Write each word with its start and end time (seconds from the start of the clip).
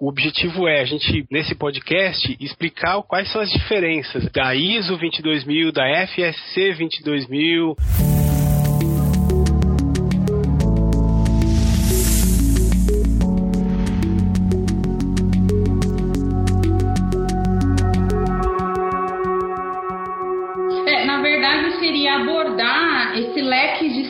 o 0.00 0.08
objetivo 0.08 0.66
é 0.66 0.80
a 0.80 0.84
gente, 0.86 1.26
nesse 1.30 1.54
podcast, 1.54 2.34
explicar 2.40 3.02
quais 3.02 3.30
são 3.30 3.42
as 3.42 3.50
diferenças 3.50 4.30
da 4.32 4.54
ISO 4.54 4.96
22000, 4.96 5.70
da 5.70 6.06
FSC 6.06 6.72
22000. 6.72 7.76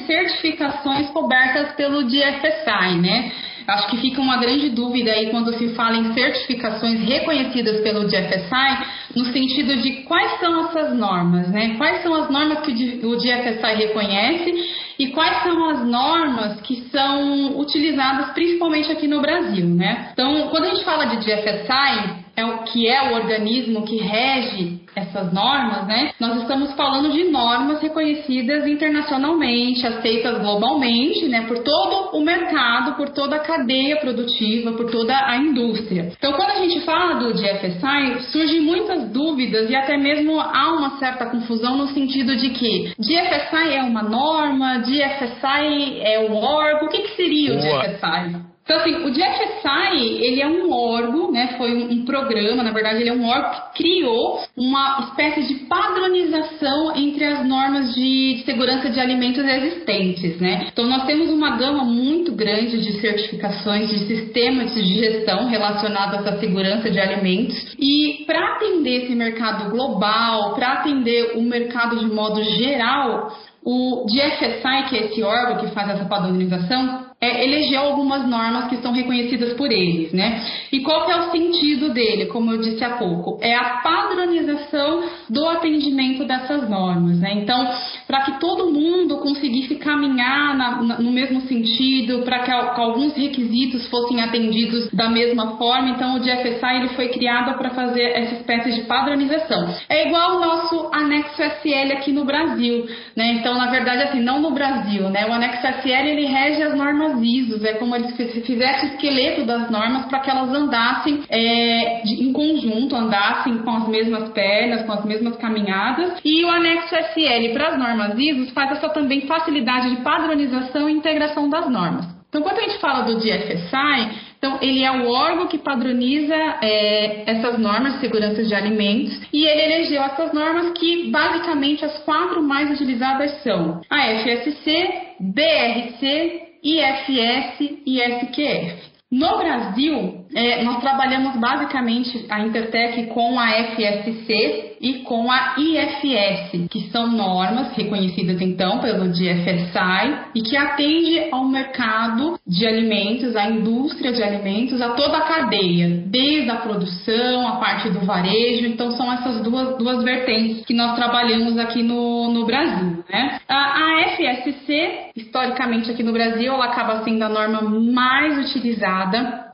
certificações 0.06 1.08
cobertas 1.10 1.72
pelo 1.74 2.02
DFSI, 2.04 2.98
né? 3.00 3.32
Acho 3.66 3.88
que 3.88 3.96
fica 3.98 4.20
uma 4.20 4.38
grande 4.38 4.70
dúvida 4.70 5.10
aí 5.12 5.30
quando 5.30 5.52
se 5.54 5.68
fala 5.74 5.96
em 5.96 6.12
certificações 6.12 7.00
reconhecidas 7.00 7.80
pelo 7.82 8.04
DFSI, 8.04 8.78
no 9.16 9.24
sentido 9.26 9.76
de 9.76 10.02
quais 10.04 10.38
são 10.40 10.66
essas 10.66 10.96
normas, 10.96 11.48
né? 11.48 11.74
Quais 11.76 12.02
são 12.02 12.14
as 12.14 12.30
normas 12.30 12.60
que 12.60 12.72
o 13.04 13.16
DFSI 13.16 13.74
reconhece 13.76 14.54
e 14.98 15.08
quais 15.08 15.42
são 15.42 15.70
as 15.70 15.86
normas 15.86 16.60
que 16.60 16.88
são 16.90 17.58
utilizadas 17.58 18.32
principalmente 18.32 18.92
aqui 18.92 19.06
no 19.06 19.20
Brasil, 19.20 19.66
né? 19.66 20.10
Então, 20.12 20.48
quando 20.48 20.64
a 20.64 20.68
gente 20.70 20.84
fala 20.84 21.06
de 21.06 21.16
DFSI, 21.16 22.20
é 22.36 22.44
o 22.44 22.58
que 22.64 22.86
é 22.86 23.10
o 23.10 23.14
organismo 23.14 23.82
que 23.84 23.96
rege 23.96 24.79
essas 25.00 25.32
normas, 25.32 25.86
né? 25.86 26.12
Nós 26.18 26.42
estamos 26.42 26.72
falando 26.74 27.10
de 27.12 27.24
normas 27.24 27.80
reconhecidas 27.80 28.66
internacionalmente, 28.66 29.86
aceitas 29.86 30.38
globalmente, 30.38 31.26
né, 31.28 31.46
por 31.46 31.58
todo 31.62 32.16
o 32.16 32.24
mercado, 32.24 32.96
por 32.96 33.10
toda 33.10 33.36
a 33.36 33.40
cadeia 33.40 33.96
produtiva, 33.96 34.72
por 34.72 34.90
toda 34.90 35.14
a 35.14 35.36
indústria. 35.36 36.12
Então, 36.16 36.32
quando 36.32 36.50
a 36.50 36.56
gente 36.56 36.80
fala 36.80 37.14
do 37.14 37.32
DFSI, 37.32 38.30
surgem 38.30 38.60
muitas 38.60 39.10
dúvidas 39.10 39.70
e 39.70 39.76
até 39.76 39.96
mesmo 39.96 40.40
há 40.40 40.72
uma 40.72 40.98
certa 40.98 41.26
confusão 41.26 41.76
no 41.76 41.88
sentido 41.88 42.36
de 42.36 42.50
que 42.50 42.92
DFSI 42.98 43.74
é 43.74 43.82
uma 43.82 44.02
norma, 44.02 44.78
DFSI 44.78 46.00
é 46.02 46.28
o 46.28 46.34
órgão, 46.34 46.86
o 46.86 46.90
que, 46.90 47.02
que 47.02 47.16
seria 47.16 47.54
o 47.54 47.60
Boa. 47.60 48.49
Então, 48.70 48.82
assim, 48.82 49.04
o 49.04 49.10
DFSI, 49.10 50.22
ele 50.22 50.40
é 50.40 50.46
um 50.46 50.72
órgão, 50.72 51.32
né, 51.32 51.56
foi 51.58 51.74
um, 51.74 52.04
programa, 52.04 52.62
na 52.62 52.70
verdade, 52.70 53.00
ele 53.00 53.10
é 53.10 53.12
um 53.12 53.26
órgão 53.26 53.50
que 53.50 53.82
criou 53.82 54.44
uma 54.56 55.08
espécie 55.08 55.42
de 55.42 55.64
padronização 55.64 56.94
entre 56.94 57.24
as 57.24 57.44
normas 57.44 57.92
de, 57.92 58.36
de 58.36 58.44
segurança 58.44 58.88
de 58.88 59.00
alimentos 59.00 59.44
existentes, 59.44 60.38
né. 60.40 60.68
Então, 60.72 60.86
nós 60.86 61.04
temos 61.04 61.30
uma 61.30 61.56
gama 61.56 61.82
muito 61.82 62.30
grande 62.30 62.80
de 62.80 62.92
certificações 63.00 63.88
de 63.88 64.06
sistemas 64.06 64.72
de 64.72 64.84
gestão 64.84 65.48
relacionadas 65.48 66.24
à 66.24 66.38
segurança 66.38 66.88
de 66.88 67.00
alimentos 67.00 67.74
e 67.76 68.22
para 68.24 68.54
atender 68.54 69.02
esse 69.02 69.16
mercado 69.16 69.68
global, 69.70 70.54
para 70.54 70.74
atender 70.74 71.32
o 71.34 71.42
mercado 71.42 71.98
de 71.98 72.06
modo 72.06 72.40
geral, 72.40 73.36
o 73.64 74.06
DFSI, 74.06 74.88
que 74.88 74.96
é 74.96 75.06
esse 75.06 75.22
órgão 75.24 75.58
que 75.58 75.74
faz 75.74 75.90
essa 75.90 76.04
padronização, 76.04 77.09
é, 77.20 77.44
elegeu 77.44 77.80
algumas 77.80 78.26
normas 78.26 78.68
que 78.68 78.78
são 78.78 78.92
reconhecidas 78.92 79.52
por 79.52 79.70
eles, 79.70 80.10
né? 80.10 80.42
E 80.72 80.80
qual 80.80 81.04
que 81.04 81.12
é 81.12 81.16
o 81.16 81.30
sentido 81.30 81.90
dele, 81.90 82.26
como 82.26 82.50
eu 82.50 82.62
disse 82.62 82.82
há 82.82 82.96
pouco? 82.96 83.38
É 83.42 83.54
a 83.54 83.80
padronização 83.82 85.04
do 85.28 85.46
atendimento 85.46 86.24
dessas 86.24 86.68
normas, 86.68 87.18
né? 87.18 87.34
Então, 87.34 87.70
para 88.10 88.22
que 88.22 88.40
todo 88.40 88.72
mundo 88.72 89.18
conseguisse 89.18 89.76
caminhar 89.76 90.56
na, 90.56 90.82
na, 90.82 90.98
no 90.98 91.12
mesmo 91.12 91.42
sentido, 91.42 92.22
para 92.22 92.40
que, 92.40 92.46
que, 92.46 92.80
alguns 92.80 93.16
requisitos 93.16 93.86
fossem 93.86 94.20
atendidos 94.20 94.90
da 94.92 95.08
mesma 95.08 95.56
forma, 95.56 95.90
então 95.90 96.16
o 96.16 96.18
DFSI 96.18 96.74
ele 96.74 96.88
foi 96.88 97.10
criado 97.10 97.56
para 97.56 97.70
fazer 97.70 98.02
essa 98.02 98.34
espécie 98.34 98.72
de 98.72 98.80
padronização. 98.82 99.72
É 99.88 100.08
igual 100.08 100.38
o 100.38 100.40
nosso 100.40 100.90
anexo 100.92 101.40
SL 101.40 101.92
aqui 101.92 102.10
no 102.10 102.24
Brasil, 102.24 102.84
né? 103.14 103.34
Então, 103.34 103.56
na 103.56 103.70
verdade, 103.70 104.02
assim, 104.02 104.20
não 104.20 104.40
no 104.40 104.50
Brasil, 104.50 105.08
né? 105.08 105.28
O 105.28 105.32
anexo 105.32 105.64
SL 105.64 106.08
ele 106.08 106.26
rege 106.26 106.64
as 106.64 106.76
normas 106.76 107.22
ISOs, 107.22 107.62
é 107.62 107.74
como 107.74 107.94
eles 107.94 108.12
fizessem 108.44 108.90
o 108.90 108.92
esqueleto 108.94 109.44
das 109.44 109.70
normas 109.70 110.06
para 110.06 110.18
que 110.18 110.30
elas 110.30 110.52
andassem 110.52 111.22
é, 111.28 112.00
de, 112.04 112.24
em 112.24 112.32
conjunto, 112.32 112.96
andassem 112.96 113.58
com 113.58 113.70
as 113.70 113.86
mesmas 113.86 114.30
pernas, 114.30 114.84
com 114.84 114.92
as 114.94 115.04
mesmas 115.04 115.36
caminhadas. 115.36 116.18
E 116.24 116.44
o 116.44 116.50
anexo 116.50 116.92
SL 116.92 117.52
para 117.52 117.68
as 117.68 117.78
normas 117.78 117.99
ISOs 118.18 118.50
faz 118.50 118.72
essa 118.72 118.88
também 118.88 119.22
facilidade 119.22 119.90
de 119.90 120.02
padronização 120.02 120.88
e 120.88 120.92
integração 120.92 121.48
das 121.48 121.68
normas. 121.68 122.06
Então, 122.28 122.42
quando 122.42 122.58
a 122.58 122.62
gente 122.62 122.78
fala 122.78 123.02
do 123.02 123.16
DFSI, 123.16 124.30
então, 124.38 124.58
ele 124.62 124.82
é 124.82 124.90
o 124.90 125.10
órgão 125.10 125.48
que 125.48 125.58
padroniza 125.58 126.34
é, 126.62 127.30
essas 127.30 127.58
normas 127.58 127.94
de 127.94 128.00
segurança 128.00 128.42
de 128.42 128.54
alimentos 128.54 129.20
e 129.30 129.44
ele 129.44 129.74
elegeu 129.74 130.02
essas 130.02 130.32
normas 130.32 130.72
que, 130.78 131.10
basicamente, 131.10 131.84
as 131.84 131.98
quatro 132.04 132.42
mais 132.42 132.70
utilizadas 132.70 133.42
são 133.42 133.82
a 133.90 133.98
FSC, 134.22 134.88
BRC, 135.20 136.42
IFS 136.62 137.80
e 137.84 138.00
SQF. 138.00 138.90
No 139.12 139.38
Brasil, 139.38 140.24
é, 140.32 140.62
nós 140.62 140.80
trabalhamos 140.80 141.34
basicamente 141.40 142.26
a 142.30 142.46
Intertech 142.46 143.08
com 143.08 143.40
a 143.40 143.48
FSC 143.50 144.76
e 144.80 145.00
com 145.00 145.28
a 145.30 145.56
IFS, 145.58 146.68
que 146.70 146.88
são 146.92 147.08
normas 147.08 147.72
reconhecidas 147.72 148.40
então 148.40 148.78
pelo 148.78 149.08
DFSI 149.08 150.30
e 150.32 150.42
que 150.42 150.56
atende 150.56 151.28
ao 151.32 151.44
mercado 151.44 152.38
de 152.46 152.64
alimentos, 152.64 153.34
à 153.34 153.50
indústria 153.50 154.12
de 154.12 154.22
alimentos, 154.22 154.80
a 154.80 154.90
toda 154.90 155.18
a 155.18 155.22
cadeia, 155.22 156.04
desde 156.06 156.48
a 156.48 156.56
produção, 156.56 157.48
a 157.48 157.56
parte 157.56 157.90
do 157.90 158.06
varejo. 158.06 158.64
Então 158.66 158.92
são 158.92 159.12
essas 159.12 159.42
duas, 159.42 159.76
duas 159.76 160.04
vertentes 160.04 160.64
que 160.64 160.72
nós 160.72 160.94
trabalhamos 160.94 161.58
aqui 161.58 161.82
no, 161.82 162.32
no 162.32 162.46
Brasil. 162.46 163.04
Né? 163.10 163.40
A, 163.48 163.56
a 163.56 164.08
FSC, 164.10 165.10
historicamente 165.16 165.90
aqui 165.90 166.04
no 166.04 166.12
Brasil, 166.12 166.54
ela 166.54 166.66
acaba 166.66 167.02
sendo 167.02 167.24
a 167.24 167.28
norma 167.28 167.60
mais 167.60 168.38
utilizada 168.38 168.99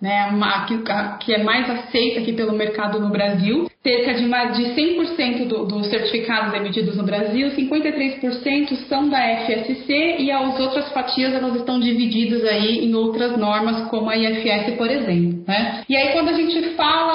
né, 0.01 0.29
uma, 0.31 0.65
que, 0.67 0.79
que, 1.21 1.35
é 1.35 1.43
mais 1.43 1.69
aceita 1.69 2.21
aqui 2.21 2.33
pelo 2.33 2.53
mercado 2.53 3.01
no 3.01 3.09
Brasil. 3.09 3.71
Cerca 3.83 4.15
de, 4.15 4.25
de 4.25 4.75
100% 4.75 5.47
do, 5.47 5.65
dos 5.65 5.87
certificados 5.89 6.53
emitidos 6.55 6.97
no 6.97 7.05
Brasil, 7.05 7.51
53% 7.51 8.75
são 8.89 9.09
da 9.09 9.19
FSC 9.47 10.17
e 10.19 10.31
as 10.31 10.59
outras 10.59 10.93
fatias 10.93 11.33
elas 11.33 11.55
estão 11.55 11.79
divididas 11.79 12.45
aí 12.45 12.85
em 12.85 12.95
outras 12.95 13.37
normas, 13.37 13.89
como 13.89 14.11
a 14.11 14.17
IFS, 14.17 14.75
por 14.77 14.91
exemplo. 14.91 15.45
Né? 15.47 15.83
E 15.89 15.97
aí 15.97 16.13
quando 16.13 16.31
a 16.31 16.33
gente 16.33 16.61
fala 16.75 17.06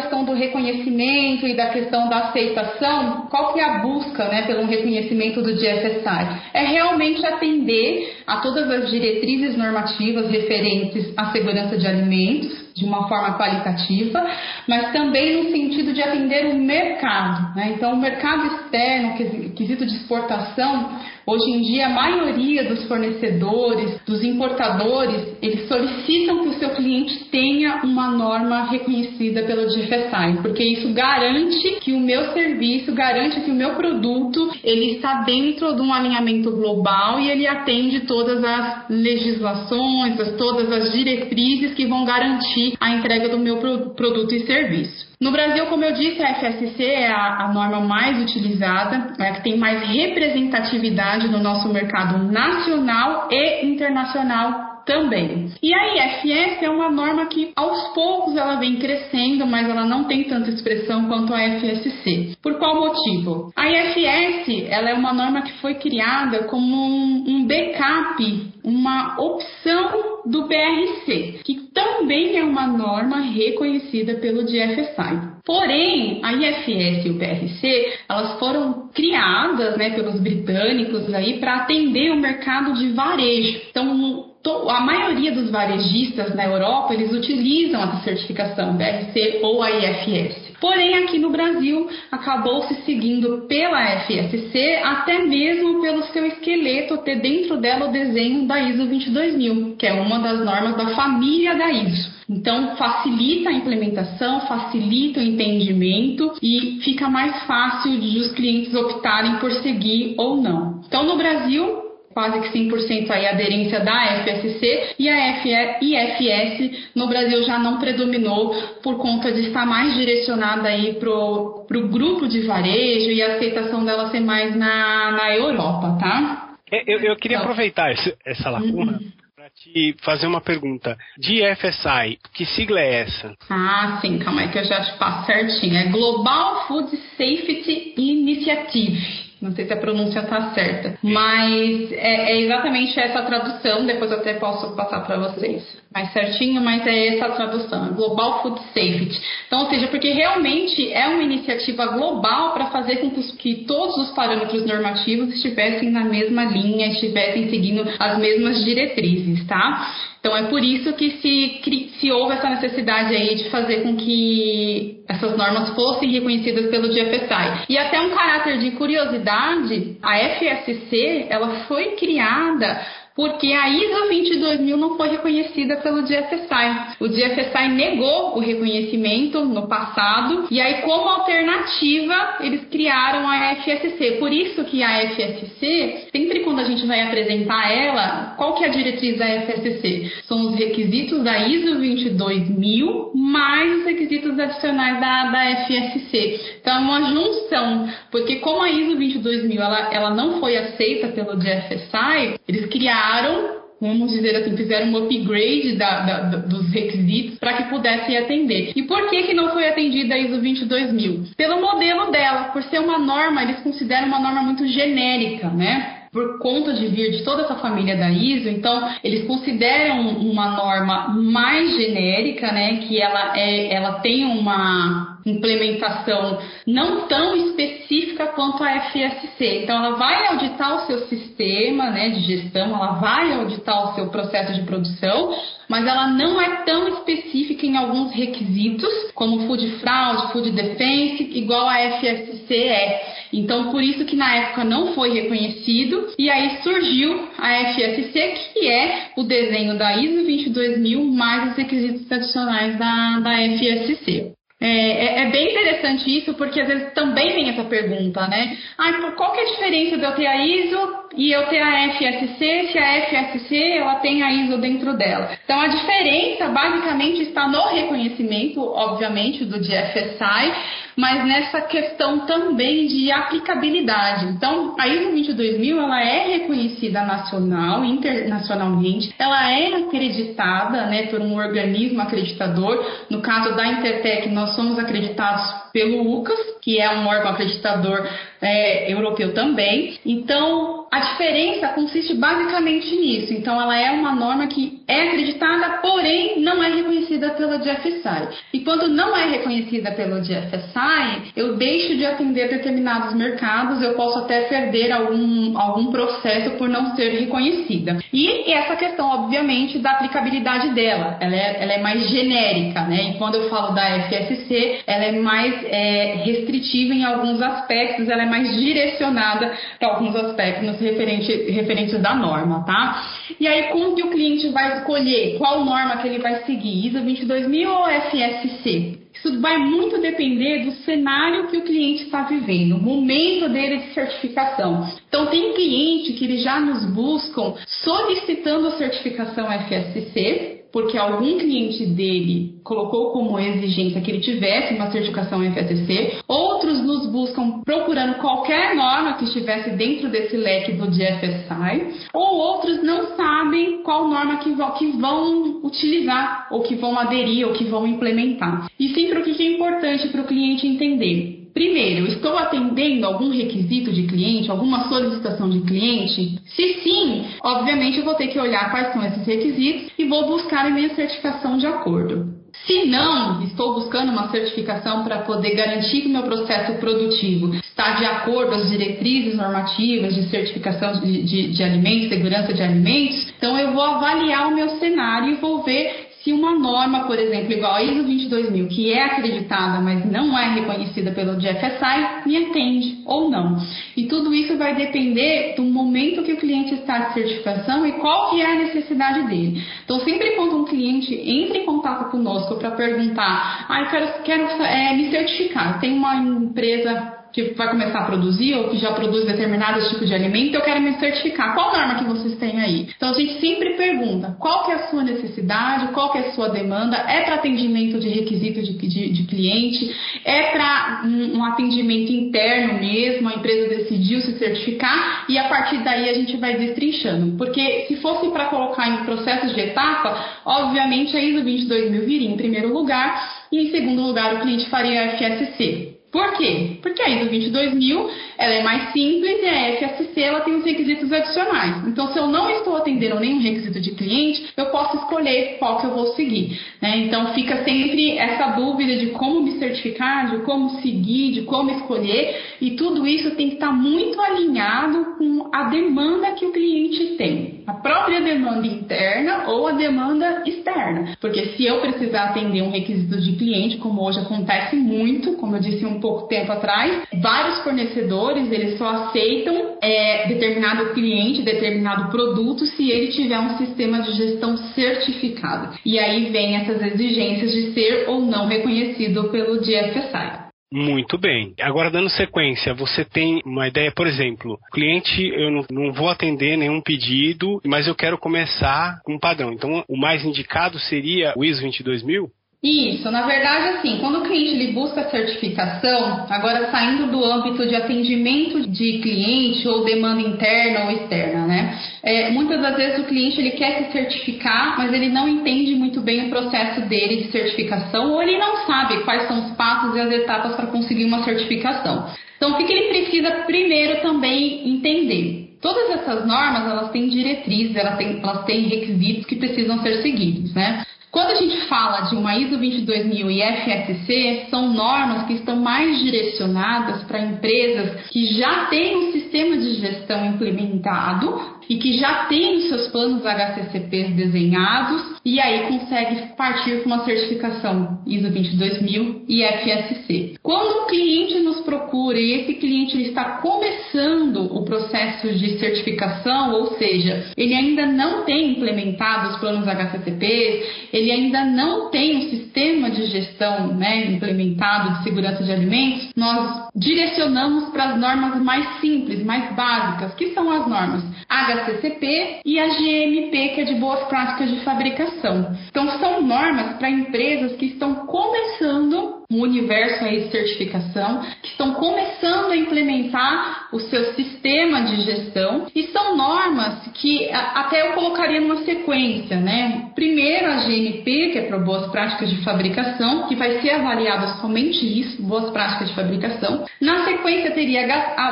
questão 0.00 0.24
do 0.24 0.34
reconhecimento 0.34 1.46
e 1.46 1.54
da 1.54 1.70
questão 1.70 2.08
da 2.08 2.28
aceitação, 2.28 3.26
qual 3.30 3.52
que 3.52 3.60
é 3.60 3.64
a 3.64 3.78
busca 3.78 4.28
né, 4.28 4.42
pelo 4.42 4.66
reconhecimento 4.66 5.42
do 5.42 5.54
DFSI? 5.54 6.40
É 6.52 6.64
realmente 6.66 7.24
atender 7.24 8.22
a 8.26 8.38
todas 8.38 8.70
as 8.70 8.90
diretrizes 8.90 9.56
normativas 9.56 10.30
referentes 10.30 11.12
à 11.16 11.32
segurança 11.32 11.76
de 11.76 11.86
alimentos, 11.86 12.65
de 12.76 12.84
uma 12.84 13.08
forma 13.08 13.38
qualitativa, 13.38 14.26
mas 14.68 14.92
também 14.92 15.42
no 15.42 15.50
sentido 15.50 15.94
de 15.94 16.02
atender 16.02 16.46
o 16.46 16.58
mercado. 16.58 17.56
Né? 17.56 17.72
Então, 17.74 17.94
o 17.94 17.96
mercado 17.96 18.46
externo, 18.46 19.16
quesito 19.54 19.86
de 19.86 19.92
exportação, 19.94 20.90
hoje 21.26 21.50
em 21.50 21.62
dia 21.62 21.86
a 21.86 21.90
maioria 21.90 22.64
dos 22.64 22.84
fornecedores, 22.86 23.98
dos 24.06 24.22
importadores, 24.22 25.36
eles 25.40 25.66
solicitam 25.66 26.42
que 26.42 26.48
o 26.50 26.58
seu 26.58 26.70
cliente 26.70 27.24
tenha 27.30 27.80
uma 27.82 28.10
norma 28.10 28.64
reconhecida 28.64 29.42
pelo 29.44 29.66
GFSI, 29.66 30.42
porque 30.42 30.62
isso 30.62 30.92
garante 30.92 31.78
que 31.80 31.92
o 31.92 32.00
meu 32.00 32.32
serviço, 32.32 32.92
garante 32.92 33.40
que 33.40 33.50
o 33.50 33.54
meu 33.54 33.74
produto, 33.74 34.50
ele 34.62 34.96
está 34.96 35.22
dentro 35.22 35.74
de 35.74 35.80
um 35.80 35.92
alinhamento 35.92 36.50
global 36.50 37.18
e 37.18 37.30
ele 37.30 37.46
atende 37.46 38.00
todas 38.00 38.44
as 38.44 38.84
legislações, 38.90 40.16
todas 40.36 40.70
as 40.70 40.92
diretrizes 40.92 41.74
que 41.74 41.86
vão 41.86 42.04
garantir 42.04 42.65
a 42.80 42.90
entrega 42.90 43.28
do 43.28 43.38
meu 43.38 43.58
produto 43.58 44.34
e 44.34 44.46
serviço. 44.46 45.06
No 45.20 45.32
Brasil, 45.32 45.66
como 45.66 45.84
eu 45.84 45.92
disse, 45.92 46.22
a 46.22 46.34
FSC 46.34 46.84
é 46.84 47.10
a, 47.10 47.44
a 47.44 47.52
norma 47.52 47.80
mais 47.80 48.20
utilizada, 48.20 49.14
é 49.18 49.28
a 49.28 49.32
que 49.34 49.42
tem 49.42 49.56
mais 49.56 49.82
representatividade 49.82 51.28
no 51.28 51.38
nosso 51.38 51.68
mercado 51.68 52.18
nacional 52.18 53.28
e 53.30 53.66
internacional 53.66 54.65
também. 54.86 55.52
E 55.62 55.74
a 55.74 55.94
IFS 55.94 56.62
é 56.62 56.70
uma 56.70 56.90
norma 56.90 57.26
que 57.26 57.50
aos 57.56 57.92
poucos 57.92 58.36
ela 58.36 58.56
vem 58.56 58.76
crescendo, 58.76 59.46
mas 59.46 59.68
ela 59.68 59.84
não 59.84 60.04
tem 60.04 60.24
tanta 60.24 60.50
expressão 60.50 61.06
quanto 61.06 61.34
a 61.34 61.40
FSC. 61.58 62.36
Por 62.40 62.58
qual 62.58 62.76
motivo? 62.76 63.52
A 63.56 63.68
IFS 63.68 64.66
ela 64.70 64.90
é 64.90 64.94
uma 64.94 65.12
norma 65.12 65.42
que 65.42 65.52
foi 65.54 65.74
criada 65.74 66.44
como 66.44 66.76
um, 66.76 67.24
um 67.26 67.46
backup, 67.46 68.52
uma 68.64 69.20
opção 69.20 70.22
do 70.24 70.46
BRC, 70.46 71.40
que 71.44 71.54
também 71.74 72.38
é 72.38 72.44
uma 72.44 72.66
norma 72.66 73.20
reconhecida 73.20 74.14
pelo 74.14 74.44
DFSI. 74.44 75.36
Porém, 75.44 76.20
a 76.24 76.32
IFS 76.32 77.06
e 77.06 77.10
o 77.10 77.14
BRC, 77.14 77.98
elas 78.08 78.38
foram 78.40 78.88
criadas, 78.92 79.76
né, 79.76 79.90
pelos 79.90 80.20
britânicos 80.20 81.14
aí 81.14 81.38
para 81.38 81.58
atender 81.58 82.10
o 82.10 82.20
mercado 82.20 82.74
de 82.74 82.88
varejo. 82.88 83.60
Então, 83.70 84.35
a 84.68 84.80
maioria 84.80 85.32
dos 85.32 85.50
varejistas 85.50 86.34
na 86.34 86.46
Europa, 86.46 86.94
eles 86.94 87.12
utilizam 87.12 87.82
essa 87.82 88.04
certificação 88.04 88.76
BRC 88.76 89.40
ou 89.42 89.62
a 89.62 89.70
IFS. 89.70 90.46
Porém, 90.60 90.94
aqui 90.96 91.18
no 91.18 91.30
Brasil, 91.30 91.88
acabou 92.10 92.62
se 92.62 92.74
seguindo 92.82 93.46
pela 93.46 94.00
FSC, 94.00 94.80
até 94.82 95.18
mesmo 95.18 95.82
pelo 95.82 96.02
seu 96.04 96.26
esqueleto 96.26 96.96
ter 96.98 97.20
dentro 97.20 97.58
dela 97.58 97.88
o 97.88 97.92
desenho 97.92 98.46
da 98.46 98.58
ISO 98.60 98.86
22000, 98.86 99.76
que 99.76 99.86
é 99.86 99.92
uma 99.92 100.18
das 100.18 100.44
normas 100.44 100.76
da 100.76 100.88
família 100.94 101.54
da 101.54 101.70
ISO. 101.70 102.16
Então, 102.28 102.74
facilita 102.76 103.50
a 103.50 103.52
implementação, 103.52 104.40
facilita 104.40 105.20
o 105.20 105.22
entendimento 105.22 106.32
e 106.42 106.80
fica 106.82 107.08
mais 107.08 107.44
fácil 107.44 108.00
de 108.00 108.18
os 108.18 108.32
clientes 108.32 108.74
optarem 108.74 109.36
por 109.36 109.52
seguir 109.52 110.14
ou 110.18 110.36
não. 110.36 110.80
Então, 110.86 111.04
no 111.04 111.16
Brasil, 111.16 111.85
quase 112.16 112.40
que 112.40 112.58
100% 112.58 113.10
aí 113.10 113.26
aderência 113.26 113.78
da 113.80 114.24
FSC 114.24 114.94
e 114.98 115.06
a 115.06 115.78
IFS 115.82 116.94
no 116.94 117.08
Brasil 117.08 117.42
já 117.42 117.58
não 117.58 117.78
predominou 117.78 118.54
por 118.82 118.96
conta 118.96 119.30
de 119.30 119.48
estar 119.48 119.66
mais 119.66 119.94
direcionada 119.94 120.66
aí 120.66 120.94
pro, 120.94 121.66
pro 121.68 121.88
grupo 121.88 122.26
de 122.26 122.40
varejo 122.46 123.10
e 123.10 123.22
a 123.22 123.34
aceitação 123.34 123.84
dela 123.84 124.10
ser 124.10 124.20
mais 124.20 124.56
na, 124.56 125.10
na 125.12 125.36
Europa, 125.36 125.98
tá? 126.00 126.54
É, 126.72 126.90
eu, 126.90 127.00
eu 127.00 127.16
queria 127.16 127.36
então, 127.36 127.50
aproveitar 127.50 127.92
esse, 127.92 128.16
essa 128.24 128.48
lacuna 128.48 128.92
uhum. 128.92 129.12
para 129.36 129.50
te 129.50 129.94
fazer 130.02 130.26
uma 130.26 130.40
pergunta. 130.40 130.96
De 131.18 131.42
FSI, 131.54 132.18
que 132.32 132.46
sigla 132.46 132.80
é 132.80 133.02
essa? 133.02 133.34
Ah, 133.50 133.98
sim, 134.00 134.18
calma 134.20 134.40
aí 134.40 134.48
que 134.48 134.58
eu 134.58 134.64
já 134.64 134.82
te 134.82 134.96
passo 134.96 135.26
certinho. 135.26 135.76
É 135.76 135.84
Global 135.90 136.66
Food 136.66 136.96
Safety 136.96 137.92
Initiative. 137.98 139.25
Não 139.40 139.52
sei 139.52 139.66
se 139.66 139.72
a 139.72 139.76
pronúncia 139.76 140.20
está 140.20 140.50
certa, 140.54 140.98
mas 141.02 141.92
é, 141.92 142.32
é, 142.32 142.40
exatamente 142.40 142.98
essa 142.98 143.20
tradução. 143.22 143.84
Depois 143.84 144.10
eu 144.10 144.18
até 144.18 144.34
posso 144.34 144.74
passar 144.74 145.00
para 145.00 145.18
vocês 145.18 145.62
mais 145.92 146.12
certinho, 146.12 146.60
mas 146.62 146.86
é 146.86 147.16
essa 147.16 147.28
tradução, 147.30 147.94
Global 147.94 148.42
Food 148.42 148.60
Safety. 148.68 149.18
Então, 149.46 149.60
ou 149.60 149.70
seja, 149.70 149.88
porque 149.88 150.10
realmente 150.10 150.92
é 150.92 151.08
uma 151.08 151.22
iniciativa 151.22 151.86
global 151.86 152.52
para 152.52 152.66
fazer 152.66 152.96
com 152.96 153.10
que 153.10 153.64
todos 153.66 153.96
os 153.96 154.10
parâmetros 154.10 154.64
normativos 154.66 155.32
estivessem 155.34 155.90
na 155.90 156.04
mesma 156.04 156.44
linha, 156.44 156.88
estivessem 156.88 157.48
seguindo 157.48 157.86
as 157.98 158.18
mesmas 158.18 158.64
diretrizes, 158.64 159.46
tá? 159.46 159.94
Então 160.26 160.36
é 160.36 160.48
por 160.48 160.60
isso 160.60 160.92
que 160.94 161.12
se, 161.22 161.90
se 162.00 162.10
houve 162.10 162.34
essa 162.34 162.50
necessidade 162.50 163.14
aí 163.14 163.36
de 163.36 163.48
fazer 163.48 163.84
com 163.84 163.94
que 163.94 165.04
essas 165.08 165.36
normas 165.36 165.68
fossem 165.68 166.10
reconhecidas 166.10 166.68
pelo 166.68 166.88
GFSI. 166.88 167.66
E 167.68 167.78
até 167.78 168.00
um 168.00 168.10
caráter 168.10 168.58
de 168.58 168.72
curiosidade, 168.72 169.96
a 170.02 170.18
FSC 170.18 171.26
ela 171.30 171.64
foi 171.68 171.92
criada 171.92 172.84
porque 173.16 173.50
a 173.54 173.70
ISO 173.70 174.08
22000 174.08 174.76
não 174.76 174.96
foi 174.96 175.08
reconhecida 175.08 175.76
pelo 175.78 176.02
DFSI. 176.02 176.96
O 177.00 177.08
DFSI 177.08 177.68
negou 177.74 178.36
o 178.36 178.40
reconhecimento 178.40 179.42
no 179.42 179.66
passado 179.66 180.46
e 180.50 180.60
aí 180.60 180.82
como 180.82 181.08
alternativa 181.08 182.36
eles 182.40 182.66
criaram 182.70 183.26
a 183.26 183.56
FSC. 183.56 184.18
Por 184.18 184.30
isso 184.30 184.62
que 184.64 184.82
a 184.82 185.08
FSC, 185.08 186.08
sempre 186.12 186.40
quando 186.40 186.60
a 186.60 186.64
gente 186.64 186.86
vai 186.86 187.00
apresentar 187.00 187.72
ela, 187.72 188.34
qual 188.36 188.54
que 188.54 188.64
é 188.64 188.68
a 188.68 188.70
diretriz 188.70 189.16
da 189.16 189.26
FSC? 189.26 190.12
São 190.28 190.48
os 190.48 190.54
requisitos 190.54 191.24
da 191.24 191.48
ISO 191.48 191.76
22000 191.76 193.12
mais 193.14 193.78
os 193.78 193.84
requisitos 193.86 194.38
adicionais 194.38 195.00
da, 195.00 195.30
da 195.30 195.64
FSC. 195.64 196.58
Então 196.60 196.74
é 196.74 196.78
uma 196.78 197.02
junção, 197.10 197.88
porque 198.10 198.36
como 198.36 198.60
a 198.60 198.70
ISO 198.70 198.94
22000 198.94 199.62
ela, 199.62 199.94
ela 199.94 200.10
não 200.10 200.38
foi 200.38 200.56
aceita 200.58 201.08
pelo 201.08 201.36
DFSI, 201.36 202.38
eles 202.46 202.66
criaram 202.66 203.05
melhoraram, 203.06 203.56
vamos 203.80 204.10
dizer 204.10 204.36
assim, 204.36 204.56
fizeram 204.56 204.88
um 204.88 204.96
upgrade 205.04 205.76
da, 205.76 206.00
da, 206.00 206.18
dos 206.38 206.70
requisitos 206.70 207.38
para 207.38 207.54
que 207.54 207.64
pudessem 207.64 208.16
atender. 208.16 208.72
E 208.74 208.82
por 208.82 209.08
que, 209.08 209.22
que 209.24 209.34
não 209.34 209.50
foi 209.50 209.68
atendida 209.68 210.14
a 210.14 210.18
ISO 210.18 210.40
22000? 210.40 211.24
Pelo 211.36 211.60
modelo 211.60 212.10
dela, 212.10 212.44
por 212.52 212.62
ser 212.64 212.80
uma 212.80 212.98
norma, 212.98 213.42
eles 213.42 213.60
consideram 213.60 214.08
uma 214.08 214.18
norma 214.18 214.42
muito 214.42 214.66
genérica, 214.66 215.48
né? 215.50 215.92
por 216.12 216.38
conta 216.38 216.72
de 216.72 216.86
vir 216.86 217.10
de 217.10 217.24
toda 217.24 217.42
essa 217.42 217.56
família 217.56 217.94
da 217.94 218.08
ISO, 218.08 218.48
então 218.48 218.88
eles 219.04 219.26
consideram 219.26 220.08
uma 220.16 220.56
norma 220.56 221.08
mais 221.08 221.76
genérica, 221.76 222.50
né, 222.52 222.76
que 222.78 222.98
ela 222.98 223.36
é, 223.36 223.74
ela 223.74 224.00
tem 224.00 224.24
uma 224.24 225.15
implementação 225.26 226.38
não 226.66 227.08
tão 227.08 227.36
específica 227.36 228.28
quanto 228.28 228.62
a 228.62 228.80
FSC. 228.90 229.62
Então, 229.62 229.76
ela 229.76 229.96
vai 229.96 230.28
auditar 230.28 230.76
o 230.76 230.86
seu 230.86 231.06
sistema 231.08 231.90
né, 231.90 232.10
de 232.10 232.20
gestão, 232.20 232.68
ela 232.68 232.92
vai 232.92 233.32
auditar 233.32 233.90
o 233.90 233.94
seu 233.94 234.08
processo 234.08 234.54
de 234.54 234.62
produção, 234.62 235.36
mas 235.68 235.84
ela 235.86 236.06
não 236.08 236.40
é 236.40 236.64
tão 236.64 236.88
específica 236.88 237.66
em 237.66 237.76
alguns 237.76 238.12
requisitos, 238.12 238.88
como 239.14 239.46
food 239.46 239.68
fraud, 239.80 240.32
food 240.32 240.52
defense, 240.52 241.24
igual 241.34 241.68
a 241.68 241.98
FSC 241.98 242.54
é. 242.54 243.16
Então, 243.32 243.70
por 243.70 243.82
isso 243.82 244.04
que 244.04 244.14
na 244.14 244.32
época 244.34 244.64
não 244.64 244.94
foi 244.94 245.12
reconhecido, 245.12 246.14
e 246.16 246.30
aí 246.30 246.62
surgiu 246.62 247.28
a 247.38 247.72
FSC, 247.72 248.34
que 248.52 248.68
é 248.68 249.08
o 249.16 249.24
desenho 249.24 249.76
da 249.76 249.96
ISO 249.96 250.24
22000 250.24 251.04
mais 251.04 251.50
os 251.50 251.56
requisitos 251.56 252.10
adicionais 252.10 252.78
da, 252.78 253.20
da 253.20 253.32
FSC. 253.32 254.35
É, 254.66 254.68
é, 254.68 255.22
é, 255.22 255.30
bem 255.30 255.52
interessante 255.52 256.18
isso, 256.18 256.34
porque 256.34 256.60
às 256.60 256.66
vezes 256.66 256.92
também 256.92 257.32
vem 257.34 257.50
essa 257.50 257.62
pergunta, 257.62 258.26
né? 258.26 258.58
Ah, 258.76 259.12
qual 259.16 259.32
que 259.32 259.38
é 259.38 259.42
a 259.44 259.46
diferença 259.46 259.96
de 259.96 260.02
eu 260.02 260.12
ter 260.12 260.26
a 260.26 260.44
ISO 260.44 260.78
e 261.16 261.30
eu 261.30 261.46
ter 261.46 261.60
a 261.60 261.92
FSC, 261.92 262.72
se 262.72 262.78
a 262.78 263.00
FSC 263.02 263.56
ela 263.56 263.94
tem 263.96 264.24
a 264.24 264.32
ISO 264.32 264.58
dentro 264.58 264.96
dela? 264.96 265.30
Então 265.44 265.60
a 265.60 265.68
diferença 265.68 266.48
basicamente 266.48 267.22
está 267.22 267.46
no 267.46 267.62
reconhecimento, 267.68 268.60
obviamente, 268.60 269.44
do 269.44 269.60
DFSI, 269.60 270.52
mas 270.96 271.24
nessa 271.26 271.60
questão 271.60 272.20
também 272.20 272.86
de 272.86 273.12
aplicabilidade. 273.12 274.26
Então, 274.26 274.74
a 274.78 274.88
ISO 274.88 275.10
22000 275.10 275.78
ela 275.78 276.02
é 276.02 276.38
reconhecida 276.38 277.02
nacional, 277.02 277.84
internacionalmente, 277.84 279.14
ela 279.18 279.52
é 279.52 279.74
acreditada, 279.74 280.86
né, 280.86 281.06
por 281.08 281.20
um 281.20 281.36
organismo 281.36 282.00
acreditador. 282.00 282.84
No 283.10 283.20
caso 283.20 283.54
da 283.54 283.66
Intertech, 283.66 284.28
nós 284.30 284.54
somos 284.54 284.78
acreditados 284.78 285.44
pelo 285.72 286.18
UCAS, 286.18 286.38
que 286.62 286.80
é 286.80 286.90
um 286.90 287.06
órgão 287.06 287.32
acreditador 287.32 288.08
é, 288.40 288.90
europeu 288.90 289.34
também. 289.34 289.98
Então, 290.06 290.85
a 290.90 291.00
diferença 291.00 291.68
consiste 291.68 292.14
basicamente 292.14 292.94
nisso. 292.94 293.32
Então, 293.32 293.60
ela 293.60 293.76
é 293.76 293.90
uma 293.90 294.14
norma 294.14 294.46
que 294.46 294.80
é 294.86 295.08
acreditada, 295.08 295.78
porém 295.82 296.40
não 296.40 296.62
é 296.62 296.68
reconhecida 296.74 297.30
pela 297.30 297.58
GFSI. 297.58 298.28
E 298.52 298.60
quando 298.60 298.88
não 298.88 299.16
é 299.16 299.28
reconhecida 299.30 299.90
pelo 299.92 300.20
GFSI, 300.20 301.32
eu 301.34 301.56
deixo 301.56 301.96
de 301.96 302.06
atender 302.06 302.48
determinados 302.48 303.14
mercados, 303.14 303.82
eu 303.82 303.94
posso 303.94 304.20
até 304.20 304.42
perder 304.42 304.92
algum, 304.92 305.58
algum 305.58 305.90
processo 305.90 306.56
por 306.56 306.68
não 306.68 306.94
ser 306.94 307.10
reconhecida. 307.20 307.98
E 308.12 308.52
essa 308.52 308.76
questão, 308.76 309.08
obviamente, 309.08 309.78
da 309.78 309.92
aplicabilidade 309.92 310.70
dela. 310.70 311.16
Ela 311.20 311.34
é, 311.34 311.62
ela 311.62 311.72
é 311.72 311.82
mais 311.82 312.08
genérica, 312.08 312.82
né? 312.82 313.10
E 313.10 313.18
quando 313.18 313.36
eu 313.36 313.48
falo 313.48 313.74
da 313.74 314.08
FSC, 314.08 314.80
ela 314.86 315.04
é 315.04 315.12
mais 315.12 315.64
é, 315.64 316.22
restritiva 316.24 316.94
em 316.94 317.04
alguns 317.04 317.42
aspectos, 317.42 318.08
ela 318.08 318.22
é 318.22 318.26
mais 318.26 318.56
direcionada 318.56 319.52
para 319.78 319.88
alguns 319.88 320.14
aspectos 320.14 320.75
referente, 320.80 321.32
referentes 321.50 322.00
da 322.00 322.14
norma, 322.14 322.64
tá? 322.64 323.02
E 323.38 323.46
aí, 323.46 323.64
como 323.64 323.94
que 323.94 324.02
o 324.02 324.10
cliente 324.10 324.48
vai 324.48 324.78
escolher 324.78 325.38
qual 325.38 325.64
norma 325.64 325.96
que 325.98 326.08
ele 326.08 326.18
vai 326.18 326.44
seguir, 326.44 326.86
ISO 326.86 327.00
22000 327.00 327.70
ou 327.70 327.86
FSC? 327.86 329.06
Isso 329.14 329.40
vai 329.40 329.56
muito 329.56 329.98
depender 329.98 330.64
do 330.64 330.72
cenário 330.72 331.48
que 331.48 331.56
o 331.56 331.62
cliente 331.62 332.04
está 332.04 332.22
vivendo, 332.22 332.76
o 332.76 332.82
momento 332.82 333.48
dele 333.48 333.78
de 333.78 333.94
certificação. 333.94 334.86
Então, 335.08 335.26
tem 335.26 335.54
cliente 335.54 336.12
que 336.12 336.24
eles 336.24 336.42
já 336.42 336.60
nos 336.60 336.84
buscam 336.84 337.54
solicitando 337.66 338.68
a 338.68 338.72
certificação 338.72 339.46
FSC, 339.50 340.55
porque 340.76 340.98
algum 340.98 341.38
cliente 341.38 341.86
dele 341.86 342.56
colocou 342.62 343.10
como 343.10 343.38
exigência 343.38 343.98
que 344.02 344.10
ele 344.10 344.20
tivesse 344.20 344.74
uma 344.74 344.90
certificação 344.90 345.40
FSC, 345.40 346.18
outros 346.28 346.84
nos 346.84 347.06
buscam 347.06 347.62
procurando 347.64 348.16
qualquer 348.16 348.76
norma 348.76 349.14
que 349.14 349.24
estivesse 349.24 349.70
dentro 349.70 350.10
desse 350.10 350.36
leque 350.36 350.72
do 350.72 350.86
DFSI, 350.86 352.08
ou 352.12 352.36
outros 352.36 352.82
não 352.82 353.16
sabem 353.16 353.82
qual 353.84 354.06
norma 354.06 354.36
que 354.36 354.50
vão, 354.50 354.70
que 354.72 354.88
vão 354.98 355.60
utilizar, 355.64 356.48
ou 356.50 356.60
que 356.60 356.74
vão 356.74 356.98
aderir, 356.98 357.46
ou 357.46 357.54
que 357.54 357.64
vão 357.64 357.86
implementar. 357.86 358.66
E 358.78 358.90
sempre 358.90 359.20
o 359.20 359.24
que 359.24 359.42
é 359.42 359.52
importante 359.54 360.08
para 360.08 360.20
o 360.20 360.26
cliente 360.26 360.66
entender. 360.66 361.35
Primeiro, 361.56 362.06
estou 362.08 362.36
atendendo 362.36 363.06
algum 363.06 363.30
requisito 363.30 363.90
de 363.90 364.02
cliente, 364.02 364.50
alguma 364.50 364.90
solicitação 364.90 365.48
de 365.48 365.60
cliente? 365.60 366.38
Se 366.54 366.82
sim, 366.82 367.24
obviamente 367.42 367.96
eu 367.96 368.04
vou 368.04 368.12
ter 368.12 368.26
que 368.26 368.38
olhar 368.38 368.70
quais 368.70 368.92
são 368.92 369.02
esses 369.02 369.26
requisitos 369.26 369.90
e 369.98 370.04
vou 370.04 370.26
buscar 370.26 370.66
a 370.66 370.70
minha 370.70 370.94
certificação 370.94 371.56
de 371.56 371.66
acordo. 371.66 372.36
Se 372.66 372.84
não, 372.84 373.42
estou 373.42 373.72
buscando 373.72 374.12
uma 374.12 374.30
certificação 374.30 375.02
para 375.02 375.20
poder 375.20 375.54
garantir 375.54 376.02
que 376.02 376.08
o 376.08 376.10
meu 376.10 376.24
processo 376.24 376.74
produtivo 376.74 377.54
está 377.54 377.92
de 377.92 378.04
acordo 378.04 378.54
às 378.54 378.68
diretrizes 378.68 379.34
normativas 379.34 380.14
de 380.14 380.28
certificação 380.28 381.00
de, 381.00 381.22
de, 381.22 381.52
de 381.52 381.62
alimentos, 381.62 382.10
segurança 382.10 382.52
de 382.52 382.62
alimentos. 382.62 383.32
Então, 383.38 383.58
eu 383.58 383.72
vou 383.72 383.82
avaliar 383.82 384.48
o 384.48 384.54
meu 384.54 384.68
cenário 384.78 385.32
e 385.32 385.34
vou 385.36 385.62
ver 385.62 386.05
se 386.26 386.32
uma 386.32 386.58
norma, 386.58 387.04
por 387.06 387.16
exemplo, 387.16 387.52
igual 387.52 387.76
a 387.76 387.82
ISO 387.84 388.02
22000, 388.02 388.66
que 388.66 388.92
é 388.92 389.04
acreditada, 389.04 389.80
mas 389.80 390.04
não 390.10 390.36
é 390.36 390.54
reconhecida 390.54 391.12
pelo 391.12 391.36
GFSI, 391.36 392.26
me 392.26 392.36
atende 392.36 392.98
ou 393.06 393.30
não. 393.30 393.56
E 393.96 394.06
tudo 394.06 394.34
isso 394.34 394.58
vai 394.58 394.74
depender 394.74 395.54
do 395.54 395.62
momento 395.62 396.24
que 396.24 396.32
o 396.32 396.36
cliente 396.36 396.74
está 396.74 396.98
de 396.98 397.14
certificação 397.14 397.86
e 397.86 397.92
qual 397.92 398.30
que 398.30 398.40
é 398.40 398.44
a 398.44 398.56
necessidade 398.56 399.22
dele. 399.28 399.62
Então, 399.84 400.00
sempre 400.00 400.32
quando 400.32 400.56
um 400.56 400.64
cliente 400.64 401.14
entra 401.14 401.58
em 401.58 401.64
contato 401.64 402.10
conosco 402.10 402.56
para 402.56 402.72
perguntar, 402.72 403.64
ah, 403.68 403.82
eu 403.82 403.86
quero, 403.86 404.22
quero 404.24 404.62
é, 404.64 404.96
me 404.96 405.08
certificar, 405.12 405.78
tem 405.78 405.96
uma 405.96 406.16
empresa 406.16 407.15
que 407.36 407.52
vai 407.52 407.68
começar 407.68 407.98
a 407.98 408.04
produzir 408.04 408.54
ou 408.54 408.70
que 408.70 408.78
já 408.78 408.92
produz 408.92 409.26
determinados 409.26 409.90
tipos 409.90 410.08
de 410.08 410.14
alimento, 410.14 410.54
eu 410.54 410.62
quero 410.62 410.80
me 410.80 410.94
certificar. 410.94 411.54
Qual 411.54 411.70
norma 411.70 411.96
que 411.96 412.04
vocês 412.04 412.34
têm 412.38 412.58
aí? 412.58 412.88
Então 412.96 413.10
a 413.10 413.12
gente 413.12 413.38
sempre 413.38 413.74
pergunta 413.74 414.34
qual 414.40 414.64
que 414.64 414.72
é 414.72 414.76
a 414.76 414.88
sua 414.88 415.04
necessidade, 415.04 415.92
qual 415.92 416.10
que 416.10 416.16
é 416.16 416.28
a 416.28 416.32
sua 416.32 416.48
demanda, 416.48 416.96
é 416.96 417.20
para 417.24 417.34
atendimento 417.34 418.00
de 418.00 418.08
requisito 418.08 418.62
de, 418.62 418.72
de, 418.72 419.12
de 419.12 419.22
cliente, 419.24 419.94
é 420.24 420.44
para 420.52 421.02
um, 421.04 421.36
um, 421.36 421.44
atendimento 421.44 422.10
interno 422.10 422.80
mesmo, 422.80 423.28
a 423.28 423.34
empresa 423.34 423.68
decidiu 423.68 424.22
se 424.22 424.38
certificar 424.38 425.26
e 425.28 425.36
a 425.36 425.44
partir 425.44 425.84
daí 425.84 426.08
a 426.08 426.14
gente 426.14 426.38
vai 426.38 426.56
destrinchando. 426.56 427.36
Porque 427.36 427.84
se 427.86 427.96
fosse 427.96 428.30
para 428.30 428.46
colocar 428.46 428.88
em 428.88 429.04
processos 429.04 429.54
de 429.54 429.60
etapa, 429.60 430.40
obviamente 430.42 431.14
a 431.14 431.20
ISO 431.20 431.44
22000 431.44 432.06
viria 432.06 432.30
em 432.30 432.36
primeiro 432.38 432.72
lugar 432.72 433.44
e 433.52 433.58
em 433.58 433.70
segundo 433.70 434.00
lugar 434.00 434.36
o 434.36 434.40
cliente 434.40 434.70
faria 434.70 435.04
a 435.04 435.08
FSC. 435.18 435.95
Por 436.16 436.32
quê? 436.32 436.78
Porque 436.80 437.02
a 437.02 437.10
ISO 437.10 437.28
22000 437.28 438.10
ela 438.38 438.54
é 438.54 438.62
mais 438.62 438.90
simples 438.90 439.38
e 439.42 439.46
a 439.46 439.76
FSC 439.76 440.18
ela 440.18 440.40
tem 440.40 440.54
os 440.54 440.64
requisitos 440.64 441.12
adicionais. 441.12 441.86
Então, 441.86 442.10
se 442.10 442.18
eu 442.18 442.26
não 442.26 442.50
estou 442.50 442.74
atendendo 442.74 443.20
nenhum 443.20 443.38
requisito 443.38 443.78
de 443.78 443.90
cliente, 443.90 444.46
eu 444.56 444.66
posso 444.66 444.96
escolher 444.96 445.56
qual 445.58 445.78
que 445.78 445.86
eu 445.86 445.90
vou 445.90 446.14
seguir. 446.14 446.58
Né? 446.80 447.00
Então, 447.00 447.34
fica 447.34 447.62
sempre 447.64 448.12
essa 448.16 448.52
dúvida 448.52 448.96
de 448.96 449.08
como 449.08 449.42
me 449.42 449.58
certificar, 449.58 450.30
de 450.30 450.38
como 450.38 450.80
seguir, 450.80 451.32
de 451.32 451.42
como 451.42 451.70
escolher, 451.70 452.34
e 452.62 452.70
tudo 452.70 453.06
isso 453.06 453.32
tem 453.32 453.50
que 453.50 453.54
estar 453.56 453.72
muito 453.72 454.18
alinhado 454.18 455.16
com 455.18 455.50
a 455.52 455.64
demanda 455.64 456.32
que 456.32 456.46
o 456.46 456.52
cliente 456.52 457.16
tem. 457.18 457.62
A 457.66 457.74
própria 457.74 458.22
demanda 458.22 458.66
interna 458.66 459.48
ou 459.48 459.66
a 459.66 459.72
demanda 459.72 460.44
externa. 460.46 461.16
Porque 461.20 461.56
se 461.56 461.66
eu 461.66 461.80
precisar 461.80 462.30
atender 462.30 462.62
um 462.62 462.70
requisito 462.70 463.20
de 463.20 463.32
cliente, 463.32 463.76
como 463.78 464.02
hoje 464.02 464.20
acontece 464.20 464.76
muito, 464.76 465.34
como 465.34 465.56
eu 465.56 465.60
disse 465.60 465.84
um 465.84 466.00
pouco 466.00 466.05
tempo 466.28 466.52
atrás, 466.52 467.02
vários 467.20 467.62
fornecedores 467.62 468.50
eles 468.50 468.78
só 468.78 468.88
aceitam 468.88 469.76
é, 469.82 470.26
determinado 470.28 470.92
cliente, 470.94 471.42
determinado 471.42 472.10
produto, 472.10 472.64
se 472.66 472.90
ele 472.90 473.12
tiver 473.12 473.38
um 473.38 473.56
sistema 473.58 474.02
de 474.02 474.12
gestão 474.12 474.56
certificado. 474.56 475.76
E 475.84 475.98
aí 475.98 476.30
vem 476.30 476.56
essas 476.56 476.82
exigências 476.82 477.52
de 477.52 477.72
ser 477.72 478.08
ou 478.08 478.20
não 478.20 478.46
reconhecido 478.46 479.30
pelo 479.30 479.60
DFSI. 479.60 480.46
Muito 480.72 481.16
bem. 481.16 481.54
Agora, 481.60 481.90
dando 481.90 482.10
sequência, 482.10 482.74
você 482.74 483.04
tem 483.04 483.40
uma 483.44 483.68
ideia, 483.68 483.92
por 483.92 484.06
exemplo, 484.06 484.58
cliente, 484.72 485.22
eu 485.32 485.50
não, 485.50 485.64
não, 485.70 485.92
vou 485.92 486.08
atender 486.08 486.56
nenhum 486.56 486.80
pedido, 486.80 487.60
mas 487.64 487.86
eu 487.86 487.94
quero 487.94 488.18
começar 488.18 489.00
com 489.04 489.14
um 489.14 489.18
padrão. 489.18 489.52
Então, 489.52 489.84
o 489.88 489.96
mais 489.96 490.24
indicado 490.24 490.78
seria 490.80 491.32
o 491.36 491.44
ISO 491.44 491.62
22000? 491.62 492.28
Isso, 492.62 493.10
na 493.10 493.26
verdade, 493.26 493.76
assim, 493.76 493.98
quando 493.98 494.20
o 494.20 494.22
cliente 494.22 494.54
ele 494.54 494.72
busca 494.72 495.10
certificação, 495.10 496.26
agora 496.28 496.70
saindo 496.70 497.12
do 497.12 497.22
âmbito 497.22 497.66
de 497.68 497.76
atendimento 497.76 498.66
de 498.68 498.98
cliente 498.98 499.68
ou 499.68 499.84
demanda 499.84 500.22
interna 500.22 500.86
ou 500.86 500.90
externa, 500.90 501.46
né? 501.46 501.78
É, 502.02 502.30
muitas 502.30 502.60
das 502.60 502.76
vezes 502.76 502.98
o 502.98 503.04
cliente 503.04 503.38
ele 503.38 503.50
quer 503.52 503.84
se 503.84 503.92
certificar, 503.92 504.76
mas 504.78 504.92
ele 504.92 505.10
não 505.10 505.28
entende 505.28 505.74
muito 505.74 506.00
bem 506.00 506.26
o 506.26 506.30
processo 506.30 506.80
dele 506.82 507.24
de 507.24 507.30
certificação 507.30 508.12
ou 508.12 508.22
ele 508.22 508.38
não 508.38 508.66
sabe 508.66 509.04
quais 509.04 509.28
são 509.28 509.44
os 509.44 509.50
passos 509.52 509.94
e 509.94 510.00
as 510.00 510.10
etapas 510.10 510.56
para 510.56 510.66
conseguir 510.66 511.04
uma 511.04 511.22
certificação. 511.24 512.08
Então, 512.36 512.52
o 512.52 512.56
que, 512.56 512.72
ele 512.72 512.88
precisa 512.88 513.30
primeiro 513.44 514.00
também 514.00 514.68
entender? 514.70 515.56
Todas 515.60 515.90
essas 515.90 516.26
normas, 516.26 516.70
elas 516.70 516.90
têm 516.90 517.08
diretrizes, 517.08 517.76
elas 517.76 517.96
têm, 517.96 518.20
elas 518.22 518.44
têm 518.44 518.68
requisitos 518.68 519.26
que 519.26 519.36
precisam 519.36 519.80
ser 519.82 520.02
seguidos, 520.02 520.54
né? 520.54 520.84
Quando 521.16 521.30
a 521.30 521.36
gente 521.36 521.62
fala 521.62 522.02
de 522.10 522.14
uma 522.14 522.36
ISO 522.36 522.58
22000 522.58 523.30
e 523.30 523.40
FSC, 523.40 524.48
são 524.50 524.70
normas 524.74 525.26
que 525.26 525.32
estão 525.32 525.56
mais 525.56 525.98
direcionadas 525.98 527.04
para 527.04 527.18
empresas 527.18 528.02
que 528.10 528.34
já 528.34 528.66
têm 528.66 528.94
um 528.98 529.12
sistema 529.12 529.56
de 529.56 529.76
gestão 529.76 530.26
implementado 530.26 531.56
e 531.68 531.78
que 531.78 531.98
já 531.98 532.26
tem 532.26 532.56
os 532.56 532.68
seus 532.68 532.88
planos 532.88 533.24
HCCPs 533.24 534.14
desenhados 534.14 535.16
e 535.24 535.40
aí 535.40 535.66
consegue 535.66 536.36
partir 536.36 536.82
com 536.82 536.86
uma 536.86 537.04
certificação 537.04 537.98
ISO 538.06 538.30
22000 538.30 539.24
e 539.28 539.42
FSC. 539.42 540.34
Quando 540.42 540.82
o 540.82 540.86
cliente 540.86 541.40
nos 541.40 541.60
procura 541.60 542.18
e 542.18 542.32
esse 542.32 542.54
cliente 542.54 543.00
está 543.02 543.38
começando 543.38 544.54
o 544.54 544.64
processo 544.64 545.32
de 545.32 545.58
certificação, 545.58 546.54
ou 546.54 546.76
seja, 546.78 547.32
ele 547.36 547.54
ainda 547.54 547.86
não 547.86 548.24
tem 548.24 548.52
implementado 548.52 549.30
os 549.30 549.40
planos 549.40 549.66
HCCPs, 549.66 550.88
ele 550.92 551.05
ainda 551.10 551.44
não 551.44 551.90
tem 551.90 552.16
um 552.16 552.30
sistema 552.30 552.90
de 552.90 553.06
gestão 553.06 553.74
né, 553.74 554.06
implementado 554.06 554.98
de 554.98 555.04
segurança 555.04 555.42
de 555.42 555.52
alimentos, 555.52 556.10
nós 556.16 556.68
direcionamos 556.74 557.70
para 557.70 557.90
as 557.90 558.00
normas 558.00 558.42
mais 558.42 558.80
simples, 558.80 559.24
mais 559.24 559.54
básicas, 559.54 560.14
que 560.14 560.32
são 560.32 560.50
as 560.50 560.66
normas 560.66 561.02
HACCP 561.28 562.40
e 562.44 562.58
a 562.58 562.68
GMP, 562.68 563.48
que 563.54 563.60
é 563.60 563.64
de 563.64 563.74
boas 563.74 564.00
práticas 564.08 564.50
de 564.50 564.60
fabricação. 564.60 565.56
Então, 565.68 565.88
são 565.98 566.22
normas 566.22 566.76
para 566.76 566.90
empresas 566.90 567.56
que 567.56 567.66
estão 567.66 568.06
começando 568.06 569.15
um 569.30 569.42
universo 569.42 570.04
aí 570.04 570.24
de 570.24 570.30
certificação, 570.30 571.22
que 571.42 571.48
estão 571.48 571.74
começando 571.74 572.50
a 572.50 572.56
implementar 572.56 573.68
o 573.72 573.80
seu 573.80 574.14
sistema 574.14 574.82
de 574.82 575.02
gestão 575.02 575.66
e 575.74 575.84
são 575.88 576.16
normas 576.16 576.88
que 576.94 577.28
até 577.32 577.88
eu 577.88 577.92
colocaria 577.92 578.40
numa 578.40 578.64
sequência, 578.64 579.36
né? 579.36 579.90
Primeiro 579.94 580.46
a 580.46 580.56
GNP, 580.58 581.30
que 581.32 581.38
é 581.38 581.42
para 581.42 581.58
boas 581.58 581.90
práticas 581.90 582.30
de 582.30 582.42
fabricação, 582.42 583.26
que 583.26 583.34
vai 583.34 583.60
ser 583.60 583.70
avaliada 583.70 584.28
somente 584.40 584.84
isso, 585.00 585.22
boas 585.22 585.50
práticas 585.50 585.88
de 585.88 585.94
fabricação. 585.94 586.64
Na 586.80 587.04
sequência 587.04 587.50
teria 587.50 587.86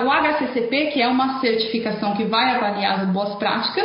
o 0.05 0.11
HCCP, 0.11 0.87
que 0.93 1.03
é 1.03 1.09
uma 1.09 1.41
certificação 1.41 2.15
que 2.17 2.25
vai 2.25 2.55
avaliar 2.55 3.01
as 3.01 3.09
boas 3.09 3.35
práticas, 3.37 3.85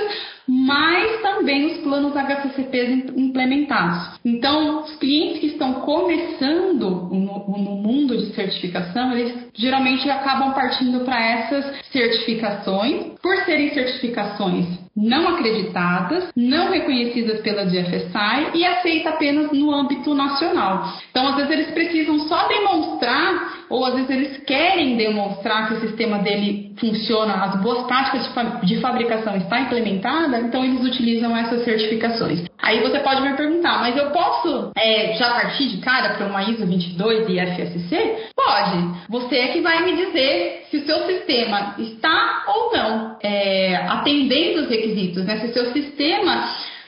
mas 0.51 1.21
também 1.21 1.67
os 1.67 1.77
planos 1.83 2.17
HCCPs 2.17 3.13
implementados. 3.15 4.19
Então, 4.25 4.81
os 4.81 4.95
clientes 4.95 5.39
que 5.41 5.45
estão 5.45 5.75
começando 5.75 6.89
no, 7.11 7.45
no 7.47 7.75
mundo 7.75 8.17
de 8.17 8.33
certificação, 8.33 9.13
eles 9.13 9.47
geralmente 9.53 10.09
acabam 10.09 10.51
partindo 10.53 11.05
para 11.05 11.21
essas 11.23 11.85
certificações, 11.91 13.13
por 13.21 13.37
serem 13.45 13.71
certificações 13.75 14.65
não 14.95 15.29
acreditadas, 15.29 16.29
não 16.35 16.71
reconhecidas 16.71 17.39
pela 17.41 17.65
DFSI 17.65 18.51
e 18.55 18.65
aceita 18.65 19.09
apenas 19.09 19.51
no 19.51 19.71
âmbito 19.71 20.13
nacional. 20.13 20.93
Então, 21.09 21.27
às 21.27 21.35
vezes 21.35 21.51
eles 21.51 21.71
precisam 21.71 22.19
só 22.27 22.47
demonstrar 22.47 23.58
ou 23.69 23.85
às 23.85 23.93
vezes 23.93 24.09
eles 24.09 24.43
querem 24.43 24.97
demonstrar 24.97 25.67
que 25.67 25.75
o 25.75 25.81
sistema 25.81 26.19
dele 26.19 26.73
funciona, 26.79 27.33
as 27.45 27.61
boas 27.61 27.85
práticas 27.85 28.29
de 28.63 28.79
fabricação 28.79 29.35
está 29.35 29.61
implementada, 29.61 30.39
então 30.39 30.63
eles 30.63 30.83
utilizam 30.83 31.35
essas 31.35 31.63
certificações. 31.63 32.45
Aí 32.61 32.81
você 32.81 32.99
pode 32.99 33.21
me 33.21 33.35
perguntar, 33.35 33.79
mas 33.79 33.95
eu 33.95 34.11
posso 34.11 34.71
é, 34.75 35.15
já 35.17 35.29
partir 35.31 35.67
de 35.69 35.77
cara 35.77 36.15
para 36.15 36.27
uma 36.27 36.43
ISO 36.43 36.65
22 36.65 37.29
e 37.29 37.39
FSC? 37.39 38.29
Pode. 38.35 39.07
Você 39.09 39.35
é 39.35 39.47
que 39.49 39.61
vai 39.61 39.85
me 39.85 39.95
dizer 39.95 40.67
se 40.69 40.77
o 40.77 40.85
seu 40.85 41.05
sistema 41.05 41.75
está 41.77 42.43
ou 42.47 42.73
não 42.73 43.17
é, 43.23 43.75
atendendo 43.87 44.61
os 44.61 44.69
requisitos, 44.69 45.25
né? 45.25 45.39
Se 45.39 45.47
o 45.47 45.53
seu 45.53 45.71
sistema 45.71 46.47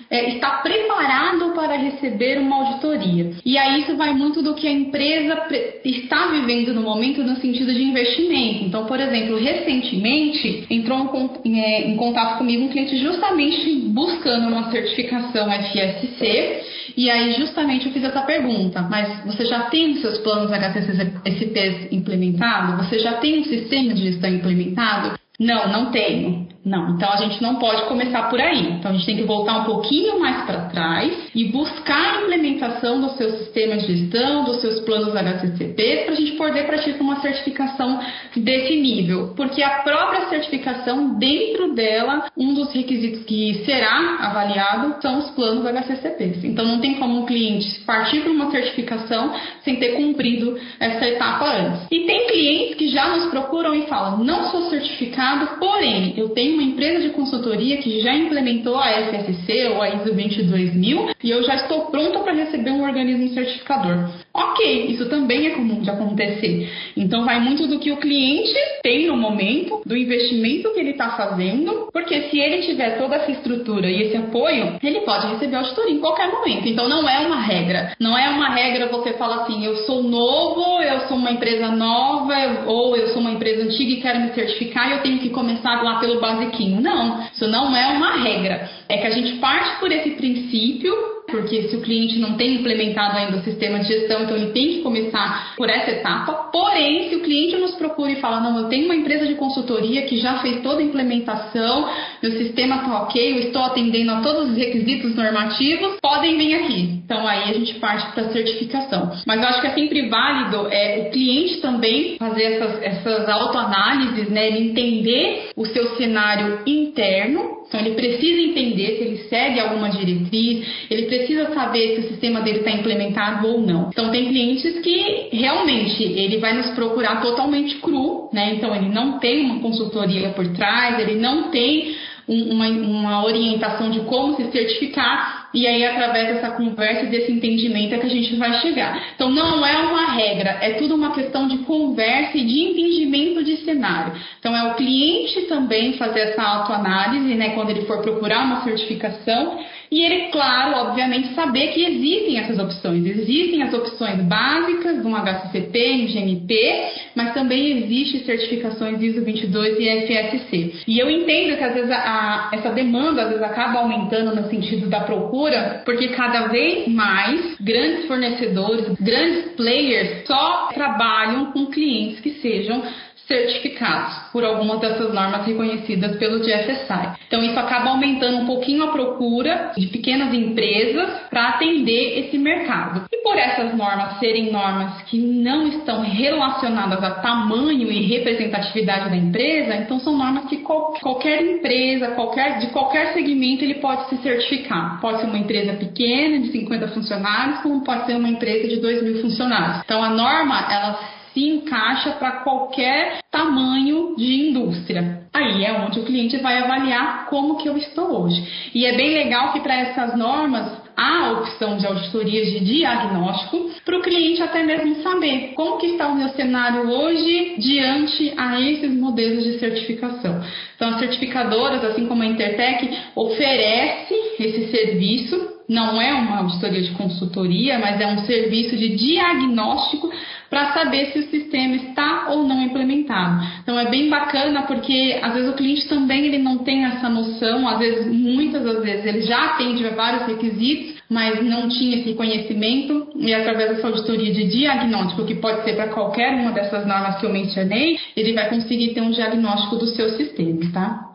é, 0.10 0.36
está 0.36 0.58
preparado 0.58 1.54
para 1.54 1.78
receber 1.78 2.40
uma 2.40 2.58
auditoria. 2.58 3.32
E 3.46 3.58
aí 3.58 3.82
isso 3.82 3.96
vai 3.96 4.14
muito 4.14 4.42
do 4.42 4.54
que 4.54 4.68
a 4.68 4.72
empresa 4.72 5.48
está 5.84 6.28
vivendo 6.28 6.74
no 6.74 6.82
momento 6.82 7.24
no 7.24 7.36
sentido 7.38 7.74
de 7.74 7.84
investimento. 7.84 8.66
Então, 8.66 8.86
por 8.86 9.00
exemplo, 9.00 9.38
recentemente 9.38 10.66
entrou 10.70 11.40
em, 11.44 11.60
é, 11.60 11.96
contato 11.96 12.38
comigo 12.38 12.66
um 12.66 12.70
cliente 12.70 12.98
justamente 12.98 13.72
buscando 13.90 14.48
uma 14.48 14.72
certificação 14.72 15.50
FSC. 15.52 16.64
E 16.98 17.10
aí, 17.10 17.34
justamente, 17.34 17.86
eu 17.86 17.94
fiz 17.94 18.04
essa 18.04 18.22
pergunta: 18.22 18.82
mas 18.82 19.24
você 19.26 19.46
já 19.46 19.62
tem 19.62 19.92
os 19.92 20.02
seus 20.02 20.18
planos 20.20 20.52
HTCPs 20.52 21.92
implementados? 21.92 22.88
Você 22.88 23.00
já 23.00 23.14
tem 23.14 23.40
um 23.40 23.46
sistema 23.46 23.94
de 23.94 24.04
gestão 24.04 24.30
implementado? 24.30 25.18
Não, 25.40 25.70
não 25.70 25.92
tenho. 25.92 26.51
Não, 26.64 26.92
então 26.92 27.12
a 27.12 27.18
gente 27.18 27.42
não 27.42 27.56
pode 27.56 27.86
começar 27.86 28.30
por 28.30 28.40
aí. 28.40 28.74
Então 28.74 28.92
a 28.92 28.94
gente 28.94 29.06
tem 29.06 29.18
que 29.18 29.24
voltar 29.24 29.62
um 29.62 29.64
pouquinho 29.64 30.20
mais 30.20 30.46
para 30.46 30.66
trás 30.66 31.12
e 31.34 31.46
buscar 31.46 32.20
a 32.20 32.22
implementação 32.22 33.02
dos 33.02 33.14
seus 33.18 33.40
sistemas 33.40 33.86
de 33.86 33.98
gestão, 33.98 34.44
dos 34.44 34.62
seus 34.62 34.80
planos 34.82 35.16
HCCP, 35.16 36.04
para 36.06 36.14
a 36.14 36.18
gente 36.18 36.34
poder 36.34 36.68
praticar 36.68 37.02
uma 37.02 37.20
certificação 37.20 38.00
desse 38.36 38.76
nível. 38.80 39.34
Porque 39.36 39.64
a 39.64 39.80
própria 39.80 40.30
certificação, 40.30 41.18
dentro 41.18 41.74
dela, 41.74 42.26
um 42.38 42.54
dos 42.54 42.72
requisitos 42.72 43.24
que 43.24 43.64
será 43.66 44.18
avaliado 44.22 45.02
são 45.02 45.18
os 45.18 45.32
planos 45.32 45.66
HCCP. 45.66 46.42
Então 46.44 46.66
não 46.66 46.80
tem 46.80 46.96
como 46.96 47.22
o 47.22 47.26
cliente 47.26 47.80
partir 47.86 48.22
para 48.22 48.32
uma 48.32 48.52
certificação 48.52 49.34
sem 49.64 49.78
ter 49.78 49.96
cumprido 49.96 50.60
essa 50.80 51.08
etapa 51.08 51.46
antes. 51.46 51.88
E 51.90 52.02
tem 52.06 52.28
clientes 52.28 52.76
que 52.76 52.88
já 52.90 53.10
nos 53.16 53.32
procuram 53.32 53.74
e 53.74 53.88
falam: 53.88 54.24
não 54.24 54.52
sou 54.52 54.70
certificado, 54.70 55.58
porém 55.60 56.14
eu 56.18 56.30
tenho 56.30 56.51
uma 56.54 56.64
empresa 56.64 57.02
de 57.02 57.14
consultoria 57.14 57.78
que 57.78 58.02
já 58.02 58.16
implementou 58.16 58.78
a 58.78 58.90
FSC 58.90 59.70
ou 59.70 59.82
a 59.82 59.90
ISO 59.90 60.14
22000 60.14 61.10
e 61.24 61.32
eu 61.32 61.44
já 61.44 61.56
estou 61.56 61.86
pronta 61.86 62.20
para 62.20 62.34
receber 62.34 62.72
um 62.72 62.84
organismo 62.84 63.30
certificador. 63.30 64.10
Ok, 64.34 64.86
isso 64.88 65.10
também 65.10 65.48
é 65.48 65.50
comum 65.52 65.82
de 65.82 65.90
acontecer. 65.90 66.72
Então 66.96 67.26
vai 67.26 67.40
muito 67.40 67.68
do 67.68 67.80
que 67.80 67.92
o 67.92 67.98
cliente 67.98 68.54
tem 68.82 69.08
no 69.08 69.18
momento, 69.18 69.82
do 69.86 69.96
investimento 69.96 70.74
que 70.74 70.80
ele 70.80 70.92
está 70.92 71.12
fazendo, 71.12 71.90
porque 71.92 72.30
se 72.30 72.40
ele 72.40 72.62
tiver 72.62 72.98
toda 72.98 73.16
essa 73.16 73.32
estrutura 73.32 73.90
e 73.90 74.04
esse 74.04 74.18
apoio, 74.18 74.78
ele 74.82 75.02
pode 75.02 75.28
receber 75.28 75.58
auditoria 75.58 75.94
em 75.94 76.00
qualquer 76.00 76.32
momento. 76.32 76.68
Então 76.68 76.88
não 76.88 77.08
é 77.08 77.20
uma 77.20 77.42
regra. 77.42 77.94
Não 78.00 78.18
é 78.18 78.30
uma 78.30 78.50
regra 78.50 78.88
você 78.88 79.14
falar 79.14 79.44
assim, 79.44 79.66
eu 79.66 79.76
sou 79.86 80.04
novo, 80.04 80.82
eu 80.82 81.02
sou 81.08 81.18
uma 81.18 81.32
empresa 81.32 81.68
nova, 81.70 82.34
ou 82.68 82.96
eu 82.96 83.10
sou 83.10 83.22
uma 83.22 83.32
empresa 83.32 83.64
antiga 83.64 83.92
e 83.92 84.02
quero 84.02 84.22
me 84.22 84.34
certificar 84.34 84.90
e 84.90 84.94
eu 84.94 85.04
tenho 85.04 85.20
que 85.20 85.30
começar 85.30 85.82
lá 85.82 86.00
pelo 86.00 86.22
basiquinho. 86.22 86.80
Não, 86.80 87.22
isso 87.34 87.48
não 87.48 87.76
é 87.76 87.88
uma 87.88 88.18
regra. 88.18 88.70
É 88.92 88.98
que 88.98 89.08
a 89.08 89.12
gente 89.12 89.38
parte 89.40 89.80
por 89.80 89.90
esse 89.90 90.12
princípio 90.12 90.94
porque 91.32 91.70
se 91.70 91.76
o 91.78 91.82
cliente 91.82 92.20
não 92.20 92.36
tem 92.36 92.56
implementado 92.56 93.18
ainda 93.18 93.38
o 93.38 93.44
sistema 93.44 93.80
de 93.80 93.88
gestão, 93.88 94.24
então 94.24 94.36
ele 94.36 94.52
tem 94.52 94.74
que 94.74 94.82
começar 94.82 95.54
por 95.56 95.70
essa 95.70 95.92
etapa. 95.92 96.50
Porém, 96.52 97.10
se 97.10 97.16
o 97.16 97.22
cliente 97.22 97.56
nos 97.56 97.74
procura 97.76 98.12
e 98.12 98.18
fala, 98.18 98.42
não, 98.42 98.58
eu 98.58 98.70
tenho 98.70 98.86
uma 98.86 98.96
empresa 98.96 99.26
de 99.26 99.36
consultoria 99.36 100.04
que 100.04 100.18
já 100.18 100.40
fez 100.40 100.62
toda 100.62 100.82
a 100.82 100.84
implementação, 100.84 101.90
meu 102.22 102.34
sistema 102.34 102.76
está 102.76 103.04
ok, 103.04 103.32
eu 103.32 103.40
estou 103.40 103.64
atendendo 103.64 104.12
a 104.12 104.22
todos 104.22 104.52
os 104.52 104.58
requisitos 104.58 105.16
normativos, 105.16 105.98
podem 106.02 106.38
vir 106.38 106.54
aqui. 106.56 107.01
Então 107.12 107.28
aí 107.28 107.50
a 107.50 107.54
gente 107.54 107.74
parte 107.74 108.10
para 108.14 108.30
certificação. 108.30 109.12
Mas 109.28 109.42
eu 109.42 109.50
acho 109.50 109.60
que 109.60 109.68
é 109.68 109.74
sempre 109.74 110.08
válido 110.08 110.70
é, 110.72 111.08
o 111.08 111.12
cliente 111.12 111.58
também 111.60 112.16
fazer 112.18 112.44
essas, 112.44 112.82
essas 112.82 113.28
autoanálises, 113.28 114.30
né, 114.30 114.48
ele 114.48 114.70
entender 114.70 115.50
o 115.58 115.66
seu 115.66 115.98
cenário 115.98 116.60
interno 116.66 117.60
então 117.72 117.80
ele 117.80 117.96
precisa 117.96 118.42
entender 118.42 118.98
se 118.98 119.04
ele 119.06 119.18
segue 119.30 119.58
alguma 119.62 119.90
diretriz, 119.90 120.68
ele 120.90 121.04
precisa 121.04 121.54
saber 121.54 121.96
se 121.96 122.02
o 122.02 122.10
sistema 122.10 122.42
dele 122.42 122.60
está 122.60 122.72
implementado 122.72 123.48
ou 123.48 123.62
não. 123.62 123.88
Então 123.94 124.12
tem 124.12 124.28
clientes 124.28 124.82
que 124.82 125.30
realmente 125.32 126.04
ele 126.04 126.40
vai 126.40 126.54
nos 126.58 126.72
procurar 126.72 127.22
totalmente 127.22 127.76
cru, 127.76 128.30
né? 128.34 128.56
Então 128.56 128.76
ele 128.76 128.90
não 128.90 129.20
tem 129.20 129.46
uma 129.46 129.62
consultoria 129.62 130.32
por 130.32 130.46
trás, 130.50 131.00
ele 131.00 131.18
não 131.18 131.50
tem 131.50 131.96
uma, 132.28 132.68
uma 132.68 133.26
orientação 133.26 133.90
de 133.90 134.02
como 134.02 134.36
se 134.36 134.52
certificar, 134.52 135.41
e 135.54 135.68
aí 135.68 135.86
através 135.86 136.36
dessa 136.36 136.52
conversa 136.52 137.06
e 137.06 137.10
desse 137.10 137.32
entendimento 137.32 137.96
é 137.96 137.98
que 137.98 138.06
a 138.06 138.10
gente 138.10 138.36
vai 138.36 138.54
chegar. 138.62 139.14
Então 139.16 139.30
não 139.30 139.66
é 139.66 139.78
uma 139.78 140.12
regra, 140.14 140.58
é 140.62 140.72
tudo 140.72 140.96
uma 140.96 141.14
questão 141.14 141.48
de 141.48 141.60
conversa 141.60 142.38
e 142.38 142.46
de 142.46 142.60
entendimento 142.60 143.44
de 143.44 143.58
cenário. 143.58 144.14
Então 144.40 144.56
é 144.56 144.72
o 144.72 144.76
cliente 144.76 145.42
também 145.44 145.94
fazer 145.94 146.20
essa 146.22 146.42
autoanálise, 146.42 147.36
né, 147.36 147.50
quando 147.50 147.70
ele 147.70 147.86
for 147.86 148.02
procurar 148.02 148.46
uma 148.46 148.64
certificação 148.64 149.60
e 149.92 150.06
ele, 150.06 150.28
claro, 150.32 150.88
obviamente, 150.88 151.36
saber 151.36 151.68
que 151.74 151.84
existem 151.84 152.40
essas 152.40 152.58
opções. 152.58 153.06
Existem 153.06 153.62
as 153.62 153.74
opções 153.74 154.22
básicas, 154.22 155.06
um 155.06 155.14
HCCP, 155.14 155.92
um 155.92 156.08
GMP, 156.08 156.84
mas 157.14 157.34
também 157.34 157.84
existem 157.84 158.24
certificações 158.24 159.02
ISO 159.02 159.22
22 159.22 159.78
e 159.78 159.90
FSC. 160.08 160.84
E 160.88 160.98
eu 160.98 161.10
entendo 161.10 161.58
que 161.58 161.64
às 161.64 161.74
vezes 161.74 161.92
a, 161.92 161.98
a, 161.98 162.56
essa 162.56 162.70
demanda 162.70 163.24
às 163.24 163.30
vezes 163.32 163.44
acaba 163.44 163.80
aumentando 163.80 164.34
no 164.34 164.50
sentido 164.50 164.88
da 164.88 165.02
procura, 165.02 165.82
porque 165.84 166.08
cada 166.08 166.48
vez 166.48 166.88
mais 166.88 167.58
grandes 167.60 168.06
fornecedores, 168.08 168.96
grandes 168.98 169.52
players 169.58 170.26
só 170.26 170.70
trabalham 170.74 171.52
com 171.52 171.66
clientes 171.66 172.22
que 172.22 172.32
sejam 172.36 172.82
certificados 173.28 174.32
por 174.32 174.44
algumas 174.44 174.80
dessas 174.80 175.14
normas 175.14 175.46
reconhecidas 175.46 176.18
pelo 176.18 176.40
GFSI. 176.40 177.18
Então 177.28 177.44
isso 177.44 177.58
acaba 177.60 177.90
aumentando 177.92 178.38
um 178.38 178.46
pouquinho 178.46 178.84
a 178.84 178.92
procura 178.92 179.72
de 179.78 179.88
pequenas 179.88 180.34
empresas 180.34 181.10
para 181.30 181.50
atender 181.50 182.20
esse 182.20 182.38
mercado. 182.38 183.06
E 183.12 183.24
por 183.24 183.38
essas 183.38 183.76
normas 183.76 184.20
serem 184.20 184.52
normas 184.52 185.02
que 185.04 185.18
não 185.18 185.68
estão 185.68 186.02
relacionadas 186.02 187.04
a 187.04 187.12
tamanho 187.22 187.92
e 187.92 188.02
representatividade 188.08 189.10
da 189.10 189.16
empresa, 189.16 189.76
então 189.76 190.00
são 190.00 190.18
normas 190.18 190.46
que 190.46 190.58
qualquer 190.58 191.42
empresa, 191.42 192.12
qualquer 192.12 192.60
de 192.60 192.68
qualquer 192.68 193.14
segmento 193.14 193.64
ele 193.64 193.76
pode 193.76 194.10
se 194.10 194.18
certificar. 194.18 195.00
Pode 195.00 195.22
ser 195.22 195.28
uma 195.28 195.38
empresa 195.38 195.74
pequena 195.74 196.40
de 196.40 196.52
50 196.52 196.88
funcionários, 196.90 197.60
como 197.62 197.84
pode 197.84 198.06
ser 198.06 198.16
uma 198.16 198.30
empresa 198.30 198.68
de 198.68 198.78
2 198.78 199.04
mil 199.04 199.22
funcionários. 199.22 199.82
Então 199.86 200.04
a 200.04 200.10
norma 200.10 200.68
ela 200.72 201.21
se 201.34 201.48
encaixa 201.48 202.12
para 202.12 202.44
qualquer 202.44 203.20
tamanho 203.32 204.16
de 204.18 204.50
indústria. 204.50 205.22
Aí 205.34 205.64
é 205.64 205.72
onde 205.72 206.00
o 206.00 206.04
cliente 206.04 206.38
vai 206.38 206.58
avaliar 206.58 207.28
como 207.28 207.58
que 207.58 207.70
eu 207.70 207.78
estou 207.78 208.24
hoje. 208.24 208.72
E 208.76 208.86
é 208.86 208.96
bem 208.96 209.14
legal 209.14 209.54
que 209.54 209.62
para 209.62 209.76
essas 209.76 210.18
normas 210.18 210.82
há 210.96 211.28
a 211.28 211.32
opção 211.40 211.78
de 211.78 211.88
auditorias 211.88 212.52
de 212.52 212.60
diagnóstico 212.60 213.72
para 213.86 213.98
o 213.98 214.02
cliente 214.02 214.44
até 214.44 214.62
mesmo 214.64 215.02
saber 215.02 215.54
como 215.56 215.78
que 215.78 215.88
está 215.88 216.10
o 216.10 216.16
meu 216.16 216.30
cenário 216.30 216.90
hoje 216.90 217.56
diante 217.58 218.34
a 218.38 218.60
esses 218.60 218.92
modelos 218.92 219.44
de 219.44 219.58
certificação. 219.58 220.44
Então 220.76 220.90
as 220.90 221.00
certificadoras, 221.00 221.84
assim 221.86 222.08
como 222.08 222.24
a 222.24 222.26
Intertech, 222.26 222.90
oferece 223.16 224.14
esse 224.38 224.70
serviço, 224.70 225.61
não 225.72 226.02
é 226.02 226.14
uma 226.14 226.40
auditoria 226.40 226.82
de 226.82 226.92
consultoria, 226.92 227.80
mas 227.80 228.00
é 228.02 228.06
um 228.06 228.26
serviço 228.26 228.76
de 228.76 228.90
diagnóstico 228.90 230.12
para 230.50 230.74
saber 230.74 231.14
se 231.14 231.20
o 231.20 231.30
sistema 231.30 231.78
está 231.78 232.28
ou 232.30 232.46
não 232.46 232.62
implementado. 232.62 233.42
Então 233.64 233.80
é 233.80 233.90
bem 233.90 234.10
bacana 234.10 234.64
porque 234.64 235.18
às 235.24 235.34
vezes 235.34 235.50
o 235.50 235.54
cliente 235.54 235.88
também 235.88 236.26
ele 236.26 236.40
não 236.40 236.58
tem 236.58 236.84
essa 236.84 237.08
noção, 237.08 237.66
às 237.70 237.80
vezes 237.80 238.06
muitas 238.06 238.66
das 238.66 238.84
vezes 238.84 239.06
ele 239.06 239.22
já 239.22 239.46
atende 239.46 239.86
a 239.86 239.92
vários 239.92 240.28
requisitos, 240.28 241.02
mas 241.10 241.42
não 241.42 241.70
tinha 241.70 242.00
esse 242.00 242.16
conhecimento 242.16 243.08
e 243.16 243.34
através 243.34 243.70
dessa 243.70 243.88
auditoria 243.88 244.34
de 244.34 244.50
diagnóstico, 244.50 245.26
que 245.26 245.36
pode 245.36 245.64
ser 245.64 245.78
para 245.78 245.88
qualquer 245.88 246.34
uma 246.36 246.52
dessas 246.52 246.86
normas 246.86 247.18
que 247.18 247.26
eu 247.26 247.32
mencionei, 247.32 247.98
ele 248.18 248.34
vai 248.34 248.50
conseguir 248.50 248.94
ter 248.94 249.00
um 249.00 249.12
diagnóstico 249.12 249.78
do 249.78 249.88
seu 249.88 250.10
sistema, 250.18 250.60
tá? 250.74 251.11